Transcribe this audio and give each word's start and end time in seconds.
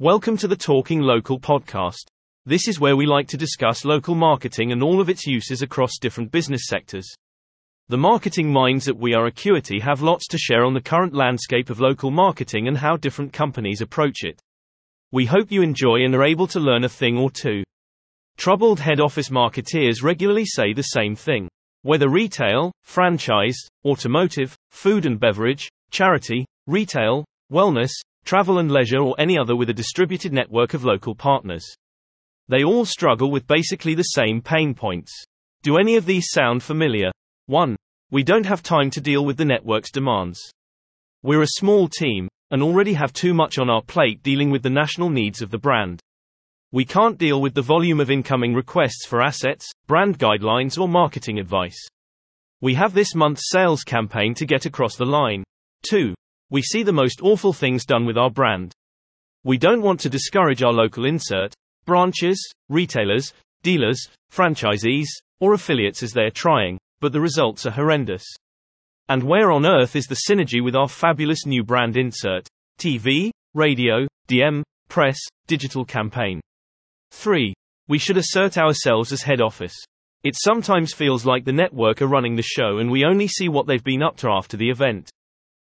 Welcome 0.00 0.36
to 0.38 0.48
the 0.48 0.56
Talking 0.56 1.02
Local 1.02 1.38
podcast. 1.38 2.08
This 2.44 2.66
is 2.66 2.80
where 2.80 2.96
we 2.96 3.06
like 3.06 3.28
to 3.28 3.36
discuss 3.36 3.84
local 3.84 4.16
marketing 4.16 4.72
and 4.72 4.82
all 4.82 5.00
of 5.00 5.08
its 5.08 5.24
uses 5.24 5.62
across 5.62 5.98
different 6.00 6.32
business 6.32 6.62
sectors. 6.66 7.06
The 7.86 7.96
marketing 7.96 8.52
minds 8.52 8.88
at 8.88 8.96
We 8.96 9.14
Are 9.14 9.26
Acuity 9.26 9.78
have 9.78 10.02
lots 10.02 10.26
to 10.26 10.36
share 10.36 10.64
on 10.64 10.74
the 10.74 10.80
current 10.80 11.14
landscape 11.14 11.70
of 11.70 11.78
local 11.78 12.10
marketing 12.10 12.66
and 12.66 12.76
how 12.76 12.96
different 12.96 13.32
companies 13.32 13.82
approach 13.82 14.24
it. 14.24 14.40
We 15.12 15.26
hope 15.26 15.52
you 15.52 15.62
enjoy 15.62 16.04
and 16.04 16.12
are 16.16 16.24
able 16.24 16.48
to 16.48 16.58
learn 16.58 16.82
a 16.82 16.88
thing 16.88 17.16
or 17.16 17.30
two. 17.30 17.62
Troubled 18.36 18.80
head 18.80 18.98
office 18.98 19.28
marketeers 19.28 20.02
regularly 20.02 20.44
say 20.44 20.72
the 20.72 20.82
same 20.82 21.14
thing. 21.14 21.48
Whether 21.82 22.08
retail, 22.08 22.72
franchise, 22.82 23.58
automotive, 23.84 24.56
food 24.72 25.06
and 25.06 25.20
beverage, 25.20 25.68
charity, 25.92 26.46
retail, 26.66 27.24
wellness, 27.52 27.92
travel 28.24 28.58
and 28.58 28.70
leisure 28.70 28.98
or 28.98 29.14
any 29.18 29.38
other 29.38 29.54
with 29.54 29.70
a 29.70 29.74
distributed 29.74 30.32
network 30.32 30.74
of 30.74 30.84
local 30.84 31.14
partners. 31.14 31.64
They 32.48 32.64
all 32.64 32.84
struggle 32.84 33.30
with 33.30 33.46
basically 33.46 33.94
the 33.94 34.02
same 34.02 34.42
pain 34.42 34.74
points. 34.74 35.12
Do 35.62 35.78
any 35.78 35.96
of 35.96 36.06
these 36.06 36.30
sound 36.30 36.62
familiar? 36.62 37.10
1. 37.46 37.76
We 38.10 38.22
don't 38.22 38.46
have 38.46 38.62
time 38.62 38.90
to 38.90 39.00
deal 39.00 39.24
with 39.24 39.36
the 39.36 39.44
network's 39.44 39.90
demands. 39.90 40.40
We're 41.22 41.42
a 41.42 41.56
small 41.56 41.88
team, 41.88 42.28
and 42.50 42.62
already 42.62 42.92
have 42.92 43.12
too 43.12 43.34
much 43.34 43.58
on 43.58 43.70
our 43.70 43.82
plate 43.82 44.22
dealing 44.22 44.50
with 44.50 44.62
the 44.62 44.70
national 44.70 45.10
needs 45.10 45.40
of 45.40 45.50
the 45.50 45.58
brand. 45.58 46.00
We 46.70 46.84
can't 46.84 47.18
deal 47.18 47.40
with 47.40 47.54
the 47.54 47.62
volume 47.62 48.00
of 48.00 48.10
incoming 48.10 48.52
requests 48.52 49.06
for 49.06 49.22
assets, 49.22 49.70
brand 49.86 50.18
guidelines, 50.18 50.78
or 50.78 50.88
marketing 50.88 51.38
advice. 51.38 51.78
We 52.60 52.74
have 52.74 52.94
this 52.94 53.14
month's 53.14 53.50
sales 53.50 53.84
campaign 53.84 54.34
to 54.34 54.46
get 54.46 54.66
across 54.66 54.96
the 54.96 55.04
line. 55.04 55.44
2. 55.88 56.14
We 56.50 56.62
see 56.62 56.82
the 56.82 56.92
most 56.92 57.20
awful 57.22 57.52
things 57.52 57.84
done 57.84 58.06
with 58.06 58.18
our 58.18 58.30
brand. 58.30 58.72
We 59.44 59.58
don't 59.58 59.82
want 59.82 60.00
to 60.00 60.08
discourage 60.08 60.62
our 60.62 60.72
local 60.72 61.04
insert, 61.04 61.54
branches, 61.84 62.52
retailers, 62.68 63.32
dealers, 63.62 64.08
franchisees, 64.32 65.06
or 65.40 65.52
affiliates 65.54 66.02
as 66.02 66.12
they're 66.12 66.30
trying, 66.30 66.78
but 67.00 67.12
the 67.12 67.20
results 67.20 67.66
are 67.66 67.72
horrendous. 67.72 68.24
And 69.08 69.22
where 69.22 69.52
on 69.52 69.66
earth 69.66 69.96
is 69.96 70.06
the 70.06 70.22
synergy 70.28 70.62
with 70.62 70.74
our 70.74 70.88
fabulous 70.88 71.44
new 71.44 71.62
brand 71.62 71.96
insert? 71.96 72.46
TV, 72.78 73.30
radio, 73.52 74.06
DM, 74.28 74.62
press, 74.88 75.18
digital 75.46 75.84
campaign. 75.84 76.40
3. 77.10 77.52
We 77.88 77.98
should 77.98 78.16
assert 78.16 78.56
ourselves 78.56 79.12
as 79.12 79.22
head 79.22 79.42
office. 79.42 79.74
It 80.22 80.36
sometimes 80.36 80.94
feels 80.94 81.26
like 81.26 81.44
the 81.44 81.52
network 81.52 82.00
are 82.00 82.06
running 82.06 82.34
the 82.34 82.42
show 82.42 82.78
and 82.78 82.90
we 82.90 83.04
only 83.04 83.28
see 83.28 83.50
what 83.50 83.66
they've 83.66 83.84
been 83.84 84.02
up 84.02 84.16
to 84.18 84.30
after 84.30 84.56
the 84.56 84.70
event. 84.70 85.10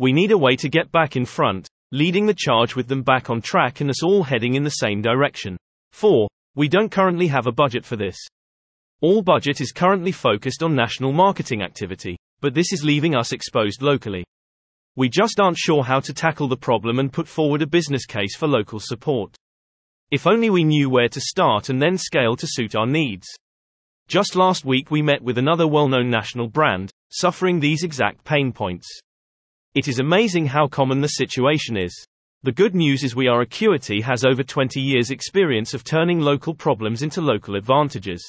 We 0.00 0.14
need 0.14 0.30
a 0.30 0.38
way 0.38 0.56
to 0.56 0.70
get 0.70 0.90
back 0.90 1.14
in 1.14 1.26
front, 1.26 1.68
leading 1.92 2.24
the 2.24 2.32
charge 2.32 2.74
with 2.74 2.88
them 2.88 3.02
back 3.02 3.28
on 3.28 3.42
track 3.42 3.82
and 3.82 3.90
us 3.90 4.02
all 4.02 4.22
heading 4.22 4.54
in 4.54 4.62
the 4.62 4.70
same 4.70 5.02
direction. 5.02 5.58
4. 5.92 6.26
We 6.54 6.68
don't 6.68 6.90
currently 6.90 7.26
have 7.26 7.46
a 7.46 7.52
budget 7.52 7.84
for 7.84 7.96
this. 7.96 8.16
All 9.02 9.20
budget 9.20 9.60
is 9.60 9.72
currently 9.72 10.10
focused 10.10 10.62
on 10.62 10.74
national 10.74 11.12
marketing 11.12 11.60
activity, 11.60 12.16
but 12.40 12.54
this 12.54 12.72
is 12.72 12.82
leaving 12.82 13.14
us 13.14 13.32
exposed 13.32 13.82
locally. 13.82 14.24
We 14.96 15.10
just 15.10 15.38
aren't 15.38 15.58
sure 15.58 15.84
how 15.84 16.00
to 16.00 16.14
tackle 16.14 16.48
the 16.48 16.56
problem 16.56 16.98
and 16.98 17.12
put 17.12 17.28
forward 17.28 17.60
a 17.60 17.66
business 17.66 18.06
case 18.06 18.34
for 18.34 18.48
local 18.48 18.80
support. 18.80 19.36
If 20.10 20.26
only 20.26 20.48
we 20.48 20.64
knew 20.64 20.88
where 20.88 21.10
to 21.10 21.20
start 21.20 21.68
and 21.68 21.82
then 21.82 21.98
scale 21.98 22.36
to 22.36 22.46
suit 22.48 22.74
our 22.74 22.86
needs. 22.86 23.26
Just 24.08 24.34
last 24.34 24.64
week 24.64 24.90
we 24.90 25.02
met 25.02 25.20
with 25.20 25.36
another 25.36 25.68
well 25.68 25.88
known 25.88 26.08
national 26.08 26.48
brand, 26.48 26.90
suffering 27.10 27.60
these 27.60 27.82
exact 27.82 28.24
pain 28.24 28.50
points. 28.50 28.88
It 29.72 29.86
is 29.86 30.00
amazing 30.00 30.46
how 30.46 30.66
common 30.66 31.00
the 31.00 31.06
situation 31.06 31.76
is. 31.76 31.94
The 32.42 32.50
good 32.50 32.74
news 32.74 33.04
is 33.04 33.14
We 33.14 33.28
Are 33.28 33.42
Acuity 33.42 34.00
has 34.00 34.24
over 34.24 34.42
20 34.42 34.80
years' 34.80 35.12
experience 35.12 35.74
of 35.74 35.84
turning 35.84 36.18
local 36.18 36.54
problems 36.54 37.02
into 37.02 37.20
local 37.20 37.54
advantages. 37.54 38.20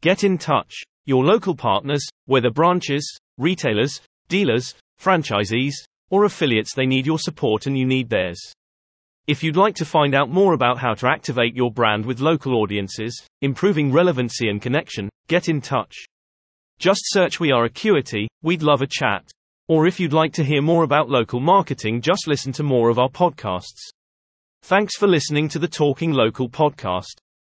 Get 0.00 0.24
in 0.24 0.38
touch. 0.38 0.74
Your 1.04 1.24
local 1.24 1.54
partners, 1.54 2.04
whether 2.24 2.50
branches, 2.50 3.16
retailers, 3.38 4.00
dealers, 4.28 4.74
franchisees, 5.00 5.74
or 6.10 6.24
affiliates, 6.24 6.74
they 6.74 6.84
need 6.86 7.06
your 7.06 7.20
support 7.20 7.66
and 7.66 7.78
you 7.78 7.86
need 7.86 8.10
theirs. 8.10 8.40
If 9.28 9.44
you'd 9.44 9.56
like 9.56 9.76
to 9.76 9.84
find 9.84 10.16
out 10.16 10.30
more 10.30 10.52
about 10.52 10.78
how 10.78 10.94
to 10.94 11.06
activate 11.06 11.54
your 11.54 11.70
brand 11.70 12.04
with 12.04 12.18
local 12.18 12.54
audiences, 12.54 13.24
improving 13.40 13.92
relevancy 13.92 14.48
and 14.48 14.60
connection, 14.60 15.10
get 15.28 15.48
in 15.48 15.60
touch. 15.60 15.94
Just 16.80 17.02
search 17.04 17.38
We 17.38 17.52
Are 17.52 17.66
Acuity, 17.66 18.26
we'd 18.42 18.64
love 18.64 18.82
a 18.82 18.88
chat. 18.88 19.30
Or 19.68 19.86
if 19.86 19.98
you'd 19.98 20.12
like 20.12 20.32
to 20.34 20.44
hear 20.44 20.62
more 20.62 20.84
about 20.84 21.08
local 21.08 21.40
marketing, 21.40 22.00
just 22.00 22.28
listen 22.28 22.52
to 22.52 22.62
more 22.62 22.88
of 22.88 22.98
our 22.98 23.08
podcasts. 23.08 23.90
Thanks 24.62 24.96
for 24.96 25.08
listening 25.08 25.48
to 25.50 25.58
the 25.58 25.68
Talking 25.68 26.12
Local 26.12 26.48
podcast. 26.48 27.18